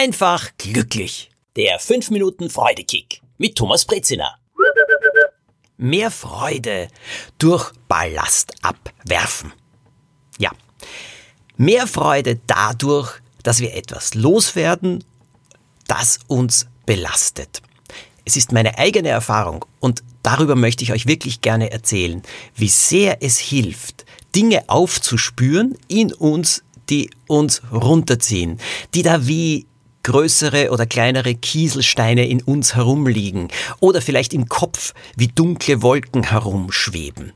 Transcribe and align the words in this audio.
einfach 0.00 0.48
glücklich. 0.56 1.30
Der 1.56 1.78
5 1.78 2.08
Minuten 2.10 2.48
Freudekick 2.48 3.20
mit 3.36 3.54
Thomas 3.56 3.84
Brezina. 3.84 4.34
Mehr 5.76 6.10
Freude 6.10 6.88
durch 7.36 7.70
Ballast 7.86 8.54
abwerfen. 8.62 9.52
Ja. 10.38 10.52
Mehr 11.58 11.86
Freude 11.86 12.40
dadurch, 12.46 13.12
dass 13.42 13.60
wir 13.60 13.74
etwas 13.74 14.14
loswerden, 14.14 15.04
das 15.86 16.20
uns 16.28 16.66
belastet. 16.86 17.60
Es 18.24 18.36
ist 18.36 18.52
meine 18.52 18.78
eigene 18.78 19.10
Erfahrung 19.10 19.66
und 19.80 20.02
darüber 20.22 20.56
möchte 20.56 20.82
ich 20.82 20.92
euch 20.92 21.06
wirklich 21.06 21.42
gerne 21.42 21.72
erzählen, 21.72 22.22
wie 22.54 22.68
sehr 22.68 23.22
es 23.22 23.38
hilft, 23.38 24.06
Dinge 24.34 24.66
aufzuspüren 24.68 25.76
in 25.88 26.14
uns, 26.14 26.62
die 26.88 27.10
uns 27.26 27.60
runterziehen, 27.70 28.58
die 28.94 29.02
da 29.02 29.26
wie 29.26 29.66
größere 30.02 30.70
oder 30.70 30.86
kleinere 30.86 31.34
Kieselsteine 31.34 32.28
in 32.28 32.42
uns 32.42 32.74
herumliegen 32.74 33.48
oder 33.80 34.00
vielleicht 34.00 34.32
im 34.32 34.48
Kopf 34.48 34.94
wie 35.16 35.28
dunkle 35.28 35.82
Wolken 35.82 36.24
herumschweben. 36.24 37.32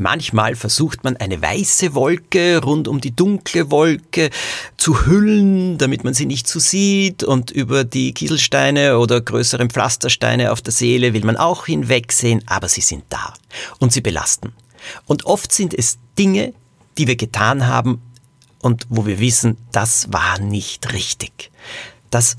Manchmal 0.00 0.54
versucht 0.54 1.02
man 1.02 1.16
eine 1.16 1.42
weiße 1.42 1.92
Wolke 1.92 2.62
rund 2.62 2.86
um 2.86 3.00
die 3.00 3.14
dunkle 3.14 3.72
Wolke 3.72 4.30
zu 4.76 5.06
hüllen, 5.06 5.76
damit 5.76 6.04
man 6.04 6.14
sie 6.14 6.26
nicht 6.26 6.46
so 6.46 6.60
sieht 6.60 7.24
und 7.24 7.50
über 7.50 7.82
die 7.82 8.14
Kieselsteine 8.14 8.98
oder 8.98 9.20
größeren 9.20 9.70
Pflastersteine 9.70 10.52
auf 10.52 10.62
der 10.62 10.72
Seele 10.72 11.14
will 11.14 11.24
man 11.24 11.36
auch 11.36 11.66
hinwegsehen, 11.66 12.44
aber 12.46 12.68
sie 12.68 12.80
sind 12.80 13.04
da 13.08 13.34
und 13.80 13.92
sie 13.92 14.00
belasten. 14.00 14.52
Und 15.06 15.26
oft 15.26 15.52
sind 15.52 15.74
es 15.74 15.98
Dinge, 16.16 16.54
die 16.96 17.08
wir 17.08 17.16
getan 17.16 17.66
haben 17.66 18.00
und 18.60 18.86
wo 18.88 19.04
wir 19.04 19.18
wissen, 19.18 19.56
das 19.72 20.12
war 20.12 20.38
nicht 20.38 20.92
richtig. 20.92 21.50
Das, 22.10 22.36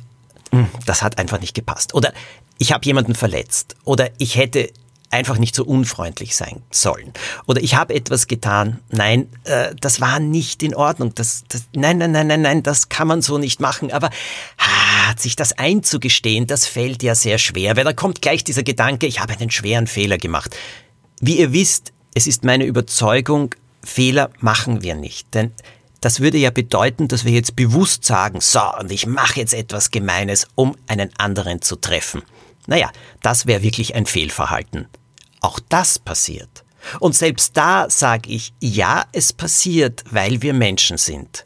hm, 0.52 0.68
das 0.86 1.02
hat 1.02 1.18
einfach 1.18 1.40
nicht 1.40 1.54
gepasst. 1.54 1.94
Oder 1.94 2.14
ich 2.58 2.72
habe 2.72 2.86
jemanden 2.86 3.16
verletzt. 3.16 3.76
Oder 3.86 4.10
ich 4.18 4.36
hätte 4.36 4.72
einfach 5.12 5.38
nicht 5.38 5.56
so 5.56 5.66
unfreundlich 5.66 6.36
sein 6.36 6.62
sollen. 6.72 7.14
Oder 7.48 7.62
ich 7.62 7.76
habe 7.76 7.94
etwas 7.96 8.28
getan, 8.28 8.80
nein, 8.90 9.28
äh, 9.46 9.74
das 9.80 10.02
war 10.02 10.20
nicht 10.20 10.62
in 10.62 10.76
Ordnung. 10.76 11.16
Das, 11.16 11.44
das, 11.48 11.66
nein, 11.74 11.98
nein, 11.98 12.12
nein, 12.12 12.28
nein, 12.28 12.42
nein, 12.42 12.64
das 12.64 12.90
kann 12.90 13.08
man 13.08 13.22
so 13.22 13.38
nicht 13.38 13.60
machen. 13.60 13.92
Aber 13.92 14.10
ah, 14.58 15.18
sich 15.18 15.36
das 15.36 15.54
einzugestehen, 15.54 16.48
das 16.48 16.68
fällt 16.68 17.02
ja 17.02 17.16
sehr 17.16 17.38
schwer, 17.40 17.76
weil 17.76 17.86
da 17.86 17.94
kommt 17.94 18.22
gleich 18.22 18.44
dieser 18.44 18.64
Gedanke, 18.64 19.08
ich 19.08 19.20
habe 19.20 19.34
einen 19.34 19.52
schweren 19.52 19.88
Fehler 19.88 20.18
gemacht. 20.18 20.56
Wie 21.20 21.40
ihr 21.40 21.54
wisst, 21.54 21.92
es 22.14 22.28
ist 22.28 22.44
meine 22.44 22.66
Überzeugung, 22.66 23.56
Fehler 23.84 24.30
machen 24.40 24.84
wir 24.84 24.96
nicht. 24.96 25.34
Denn 25.34 25.52
das 26.02 26.20
würde 26.20 26.38
ja 26.38 26.52
bedeuten, 26.52 27.08
dass 27.08 27.26
wir 27.26 27.32
jetzt 27.32 27.56
bewusst 27.56 28.06
sagen, 28.06 28.42
so, 28.42 28.62
und 28.80 28.92
ich 28.92 29.06
mache 29.06 29.40
jetzt 29.40 29.54
etwas 29.54 29.92
Gemeines, 29.92 30.48
um 30.56 30.76
einen 30.88 31.10
anderen 31.18 31.62
zu 31.62 31.76
treffen. 31.76 32.24
Naja, 32.68 32.92
das 33.22 33.46
wäre 33.46 33.64
wirklich 33.64 33.96
ein 33.96 34.06
Fehlverhalten. 34.06 34.88
Auch 35.42 35.60
das 35.70 36.00
passiert. 36.00 36.64
Und 37.00 37.16
selbst 37.16 37.58
da 37.58 37.90
sage 37.90 38.30
ich, 38.30 38.54
ja, 38.60 39.06
es 39.12 39.34
passiert, 39.34 40.04
weil 40.12 40.42
wir 40.42 40.54
Menschen 40.54 40.98
sind. 40.98 41.44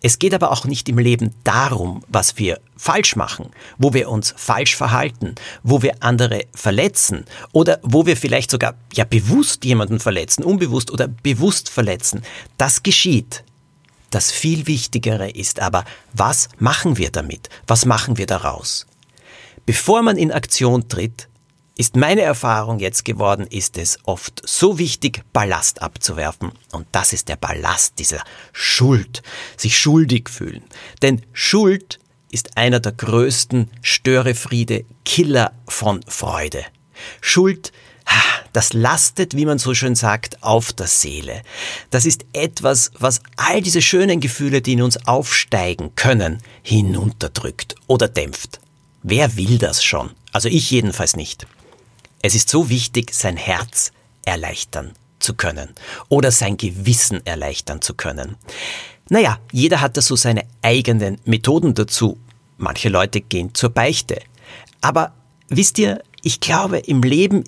Es 0.00 0.20
geht 0.20 0.32
aber 0.32 0.52
auch 0.52 0.64
nicht 0.64 0.88
im 0.88 0.98
Leben 0.98 1.34
darum, 1.42 2.04
was 2.06 2.38
wir 2.38 2.60
falsch 2.76 3.16
machen, 3.16 3.50
wo 3.78 3.94
wir 3.94 4.08
uns 4.08 4.32
falsch 4.36 4.76
verhalten, 4.76 5.34
wo 5.64 5.82
wir 5.82 5.94
andere 6.00 6.42
verletzen 6.54 7.24
oder 7.50 7.80
wo 7.82 8.06
wir 8.06 8.16
vielleicht 8.16 8.50
sogar 8.52 8.74
ja 8.94 9.04
bewusst 9.04 9.64
jemanden 9.64 9.98
verletzen, 9.98 10.44
unbewusst 10.44 10.92
oder 10.92 11.08
bewusst 11.08 11.68
verletzen. 11.68 12.22
Das 12.58 12.84
geschieht. 12.84 13.42
Das 14.10 14.30
viel 14.30 14.66
Wichtigere 14.66 15.30
ist 15.30 15.60
aber, 15.60 15.84
was 16.12 16.48
machen 16.58 16.96
wir 16.96 17.10
damit? 17.10 17.48
Was 17.66 17.84
machen 17.84 18.16
wir 18.16 18.26
daraus? 18.26 18.86
Bevor 19.66 20.02
man 20.02 20.16
in 20.16 20.32
Aktion 20.32 20.88
tritt, 20.88 21.28
ist 21.76 21.94
meine 21.94 22.22
Erfahrung 22.22 22.80
jetzt 22.80 23.04
geworden, 23.04 23.46
ist 23.46 23.78
es 23.78 23.98
oft 24.04 24.42
so 24.44 24.78
wichtig, 24.78 25.22
Ballast 25.32 25.80
abzuwerfen. 25.80 26.50
Und 26.72 26.88
das 26.90 27.12
ist 27.12 27.28
der 27.28 27.36
Ballast 27.36 27.98
dieser 27.98 28.22
Schuld, 28.52 29.22
sich 29.56 29.78
schuldig 29.78 30.28
fühlen. 30.28 30.64
Denn 31.02 31.22
Schuld 31.32 32.00
ist 32.32 32.56
einer 32.56 32.80
der 32.80 32.92
größten 32.92 33.70
Störefriede, 33.80 34.86
Killer 35.04 35.52
von 35.68 36.00
Freude. 36.08 36.64
Schuld 37.20 37.72
das 38.52 38.72
lastet, 38.72 39.36
wie 39.36 39.46
man 39.46 39.58
so 39.58 39.74
schön 39.74 39.94
sagt, 39.94 40.42
auf 40.42 40.72
der 40.72 40.86
Seele. 40.86 41.42
Das 41.90 42.06
ist 42.06 42.24
etwas, 42.32 42.90
was 42.98 43.20
all 43.36 43.60
diese 43.60 43.82
schönen 43.82 44.20
Gefühle, 44.20 44.62
die 44.62 44.72
in 44.72 44.82
uns 44.82 45.06
aufsteigen 45.06 45.94
können, 45.94 46.42
hinunterdrückt 46.62 47.74
oder 47.86 48.08
dämpft. 48.08 48.60
Wer 49.02 49.36
will 49.36 49.58
das 49.58 49.84
schon? 49.84 50.10
Also 50.32 50.48
ich 50.48 50.70
jedenfalls 50.70 51.16
nicht. 51.16 51.46
Es 52.20 52.34
ist 52.34 52.48
so 52.48 52.68
wichtig, 52.68 53.14
sein 53.14 53.36
Herz 53.36 53.92
erleichtern 54.24 54.92
zu 55.18 55.34
können 55.34 55.68
oder 56.08 56.30
sein 56.32 56.56
Gewissen 56.56 57.24
erleichtern 57.26 57.80
zu 57.80 57.94
können. 57.94 58.36
Naja, 59.08 59.38
jeder 59.52 59.80
hat 59.80 59.96
da 59.96 60.02
so 60.02 60.16
seine 60.16 60.42
eigenen 60.62 61.18
Methoden 61.24 61.74
dazu. 61.74 62.18
Manche 62.56 62.88
Leute 62.88 63.20
gehen 63.20 63.54
zur 63.54 63.70
Beichte. 63.70 64.20
Aber 64.80 65.12
wisst 65.48 65.78
ihr, 65.78 66.02
ich 66.22 66.40
glaube, 66.40 66.78
im 66.78 67.02
Leben 67.02 67.44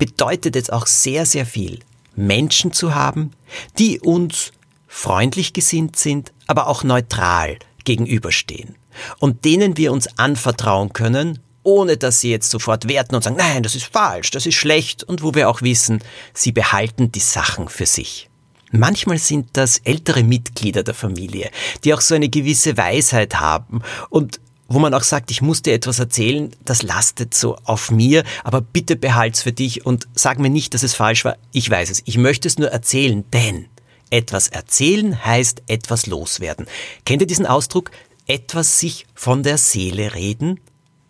bedeutet 0.00 0.56
es 0.56 0.70
auch 0.70 0.88
sehr, 0.88 1.24
sehr 1.26 1.46
viel, 1.46 1.78
Menschen 2.16 2.72
zu 2.72 2.96
haben, 2.96 3.30
die 3.78 4.00
uns 4.00 4.50
freundlich 4.88 5.52
gesinnt 5.52 5.96
sind, 5.96 6.32
aber 6.48 6.66
auch 6.66 6.82
neutral 6.82 7.58
gegenüberstehen 7.84 8.74
und 9.20 9.44
denen 9.44 9.76
wir 9.76 9.92
uns 9.92 10.18
anvertrauen 10.18 10.92
können, 10.92 11.38
ohne 11.62 11.96
dass 11.96 12.20
sie 12.20 12.30
jetzt 12.30 12.50
sofort 12.50 12.88
werten 12.88 13.14
und 13.14 13.22
sagen, 13.22 13.36
nein, 13.36 13.62
das 13.62 13.74
ist 13.74 13.86
falsch, 13.86 14.30
das 14.30 14.46
ist 14.46 14.56
schlecht 14.56 15.04
und 15.04 15.22
wo 15.22 15.34
wir 15.34 15.48
auch 15.48 15.62
wissen, 15.62 16.02
sie 16.34 16.50
behalten 16.50 17.12
die 17.12 17.20
Sachen 17.20 17.68
für 17.68 17.86
sich. 17.86 18.28
Manchmal 18.72 19.18
sind 19.18 19.48
das 19.52 19.78
ältere 19.78 20.24
Mitglieder 20.24 20.82
der 20.82 20.94
Familie, 20.94 21.50
die 21.84 21.92
auch 21.92 22.00
so 22.00 22.14
eine 22.14 22.28
gewisse 22.28 22.76
Weisheit 22.76 23.38
haben 23.38 23.82
und 24.08 24.40
wo 24.70 24.78
man 24.78 24.94
auch 24.94 25.02
sagt, 25.02 25.32
ich 25.32 25.42
muss 25.42 25.62
dir 25.62 25.74
etwas 25.74 25.98
erzählen, 25.98 26.54
das 26.64 26.82
lastet 26.82 27.34
so 27.34 27.56
auf 27.64 27.90
mir, 27.90 28.22
aber 28.44 28.60
bitte 28.60 28.94
behalt's 28.94 29.42
für 29.42 29.52
dich 29.52 29.84
und 29.84 30.06
sag 30.14 30.38
mir 30.38 30.48
nicht, 30.48 30.72
dass 30.74 30.84
es 30.84 30.94
falsch 30.94 31.24
war. 31.24 31.36
Ich 31.52 31.68
weiß 31.68 31.90
es. 31.90 32.02
Ich 32.04 32.16
möchte 32.16 32.46
es 32.46 32.56
nur 32.56 32.68
erzählen, 32.68 33.24
denn 33.32 33.66
etwas 34.10 34.46
erzählen 34.46 35.24
heißt 35.24 35.64
etwas 35.66 36.06
loswerden. 36.06 36.66
Kennt 37.04 37.20
ihr 37.20 37.26
diesen 37.26 37.46
Ausdruck? 37.46 37.90
Etwas 38.26 38.78
sich 38.78 39.06
von 39.14 39.42
der 39.42 39.58
Seele 39.58 40.14
reden? 40.14 40.60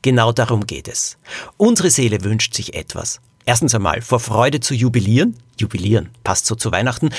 Genau 0.00 0.32
darum 0.32 0.66
geht 0.66 0.88
es. 0.88 1.18
Unsere 1.58 1.90
Seele 1.90 2.24
wünscht 2.24 2.54
sich 2.54 2.72
etwas. 2.72 3.20
Erstens 3.44 3.74
einmal 3.74 4.00
vor 4.00 4.20
Freude 4.20 4.60
zu 4.60 4.72
jubilieren. 4.74 5.36
Jubilieren 5.58 6.08
passt 6.24 6.46
so 6.46 6.54
zu 6.54 6.72
Weihnachten. 6.72 7.10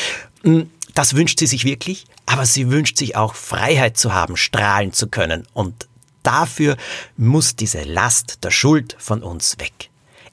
Hm, 0.44 0.72
das 0.96 1.13
wünscht 1.13 1.38
sie 1.38 1.47
sich 1.47 1.66
wirklich, 1.66 2.06
aber 2.25 2.47
sie 2.47 2.72
wünscht 2.72 2.97
sich 2.97 3.16
auch 3.16 3.35
Freiheit 3.35 3.97
zu 3.97 4.13
haben, 4.13 4.38
strahlen 4.38 4.91
zu 4.91 5.08
können. 5.08 5.46
Und 5.53 5.88
Dafür 6.23 6.77
muss 7.17 7.55
diese 7.55 7.83
Last 7.83 8.43
der 8.43 8.51
Schuld 8.51 8.95
von 8.99 9.23
uns 9.23 9.57
weg. 9.59 9.89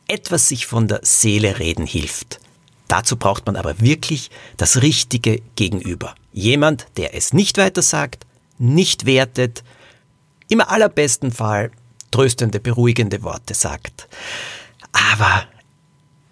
Etwas 0.06 0.48
sich 0.48 0.66
von 0.66 0.88
der 0.88 1.00
Seele 1.02 1.58
reden 1.58 1.86
hilft. 1.86 2.40
Dazu 2.88 3.16
braucht 3.16 3.46
man 3.46 3.56
aber 3.56 3.80
wirklich 3.80 4.30
das 4.56 4.80
richtige 4.82 5.42
Gegenüber. 5.56 6.14
Jemand, 6.32 6.86
der 6.96 7.14
es 7.14 7.32
nicht 7.32 7.58
weiter 7.58 7.82
sagt, 7.82 8.26
nicht 8.58 9.04
wertet, 9.04 9.62
im 10.48 10.60
allerbesten 10.62 11.30
Fall 11.30 11.70
tröstende, 12.10 12.60
beruhigende 12.60 13.22
Worte 13.22 13.54
sagt. 13.54 14.08
Aber 14.92 15.44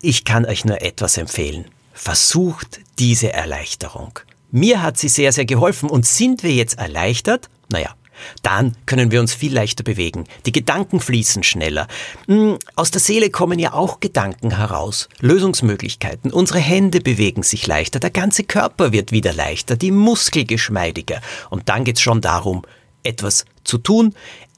ich 0.01 0.25
kann 0.25 0.47
euch 0.47 0.65
nur 0.65 0.81
etwas 0.81 1.19
empfehlen. 1.19 1.67
Versucht 1.93 2.81
diese 2.99 3.33
Erleichterung. 3.33 4.19
Mir 4.51 4.83
hat 4.83 4.97
sie 4.97 5.09
sehr, 5.09 5.33
sehr 5.33 5.45
geholfen 5.45 5.91
und 5.91 6.07
sind 6.07 6.43
wir 6.43 6.53
jetzt 6.53 6.79
erleichtert? 6.79 7.51
Naja, 7.69 7.95
dann 8.43 8.77
können 8.87 9.11
wir 9.11 9.21
uns 9.21 9.35
viel 9.35 9.55
leichter 9.55 9.83
bewegen. 9.83 10.25
Die 10.47 10.53
Gedanken 10.53 11.01
fließen 11.01 11.43
schneller. 11.43 11.89
Hm, 12.27 12.59
aus 12.75 12.91
der 12.91 13.01
Seele 13.01 13.31
kommen 13.31 13.59
ja 13.59 13.73
auch 13.73 14.01
Gedanken 14.01 14.57
heraus, 14.57 15.09
Lösungsmöglichkeiten. 15.21 16.33
Unsere 16.33 16.59
Hände 16.59 17.01
bewegen 17.01 17.43
sich 17.43 17.67
leichter, 17.67 18.01
der 18.01 18.11
ganze 18.11 18.45
Körper 18.45 18.93
wird 18.93 19.13
wieder 19.13 19.33
leichter, 19.33 19.77
die 19.77 19.91
Muskel 19.91 20.45
geschmeidiger. 20.45 21.21
Und 21.51 21.69
dann 21.69 21.85
geht's 21.85 22.01
schon 22.01 22.21
darum, 22.21 22.63
etwas 23.03 23.45
zu 23.65 23.79
tun, 23.79 24.15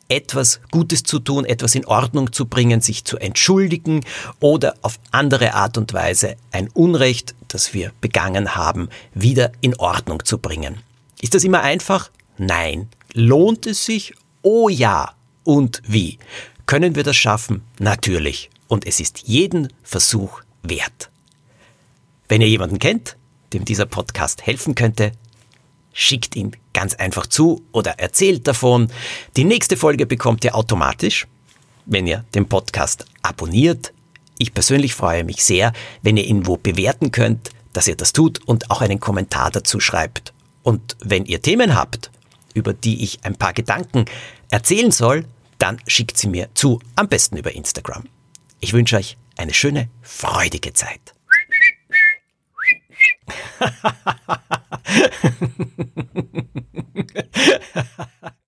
etwas 0.09 0.61
Gutes 0.71 1.03
zu 1.03 1.19
tun, 1.19 1.45
etwas 1.45 1.75
in 1.75 1.85
Ordnung 1.87 2.33
zu 2.33 2.47
bringen, 2.47 2.81
sich 2.81 3.05
zu 3.05 3.19
entschuldigen 3.19 4.05
oder 4.41 4.75
auf 4.83 4.99
andere 5.11 5.55
Art 5.55 5.77
und 5.79 5.93
Weise 5.93 6.37
ein 6.51 6.69
Unrecht, 6.71 7.35
das 7.49 7.75
wir 7.75 7.93
begangen 8.01 8.57
haben, 8.57 8.89
wieder 9.15 9.53
in 9.61 9.77
Ordnung 9.77 10.25
zu 10.25 10.39
bringen. 10.39 10.79
Ist 11.21 11.35
das 11.35 11.45
immer 11.45 11.63
einfach? 11.63 12.11
Nein. 12.39 12.89
Lohnt 13.15 13.67
es 13.67 13.85
sich? 13.85 14.15
Oh 14.43 14.69
ja. 14.69 15.15
Und 15.45 15.83
wie? 15.87 16.19
Können 16.67 16.95
wir 16.95 17.05
das 17.05 17.17
schaffen? 17.17 17.63
Natürlich. 17.79 18.51
Und 18.69 18.87
es 18.87 19.01
ist 19.01 19.27
jeden 19.27 19.73
Versuch 19.83 20.43
wert. 20.63 21.11
Wenn 22.29 22.43
ihr 22.43 22.49
jemanden 22.49 22.79
kennt, 22.79 23.17
dem 23.55 23.65
dieser 23.65 23.87
Podcast 23.87 24.47
helfen 24.47 24.75
könnte, 24.75 25.13
schickt 25.93 26.37
ihn 26.37 26.53
ganz 26.75 26.95
einfach 26.95 27.27
zu 27.27 27.65
oder 27.73 27.99
erzählt 27.99 28.47
davon. 28.47 28.93
Die 29.37 29.45
nächste 29.45 29.77
Folge 29.77 30.07
bekommt 30.07 30.45
ihr 30.45 30.55
automatisch, 30.55 31.27
wenn 31.87 32.07
ihr 32.07 32.25
den 32.35 32.49
Podcast 32.49 33.07
abonniert. 33.23 33.93
Ich 34.37 34.53
persönlich 34.53 34.95
freue 34.95 35.25
mich 35.25 35.43
sehr, 35.43 35.73
wenn 36.03 36.17
ihr 36.17 36.25
ihn 36.25 36.47
wo 36.47 36.57
bewerten 36.57 37.11
könnt, 37.11 37.51
dass 37.73 37.89
ihr 37.89 37.97
das 37.97 38.13
tut 38.13 38.47
und 38.47 38.71
auch 38.71 38.83
einen 38.83 39.01
Kommentar 39.01 39.51
dazu 39.51 39.81
schreibt. 39.81 40.33
Und 40.63 40.97
wenn 41.01 41.25
ihr 41.25 41.41
Themen 41.41 41.75
habt, 41.75 42.11
über 42.55 42.73
die 42.73 43.03
ich 43.03 43.25
ein 43.25 43.37
paar 43.37 43.53
Gedanken 43.53 44.05
erzählen 44.51 44.91
soll, 44.91 45.25
dann 45.59 45.81
schickt 45.87 46.17
sie 46.17 46.29
mir 46.29 46.49
zu, 46.55 46.81
am 46.97 47.09
besten 47.09 47.37
über 47.37 47.55
Instagram. 47.55 48.05
Ich 48.61 48.73
wünsche 48.73 48.97
euch 48.97 49.17
eine 49.37 49.55
schöne, 49.55 49.89
freudige 50.03 50.73
Zeit. 50.73 51.01